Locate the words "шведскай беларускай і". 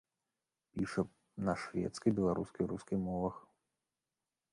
1.63-2.69